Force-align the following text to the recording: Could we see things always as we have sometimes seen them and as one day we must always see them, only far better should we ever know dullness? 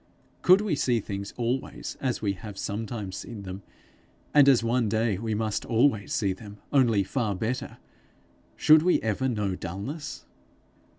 Could 0.41 0.61
we 0.61 0.73
see 0.75 0.99
things 0.99 1.31
always 1.37 1.95
as 2.01 2.23
we 2.23 2.33
have 2.33 2.57
sometimes 2.57 3.17
seen 3.17 3.43
them 3.43 3.61
and 4.33 4.49
as 4.49 4.63
one 4.63 4.89
day 4.89 5.19
we 5.19 5.35
must 5.35 5.63
always 5.63 6.11
see 6.11 6.33
them, 6.33 6.57
only 6.73 7.03
far 7.03 7.35
better 7.35 7.77
should 8.55 8.81
we 8.81 8.99
ever 9.03 9.29
know 9.29 9.53
dullness? 9.55 10.25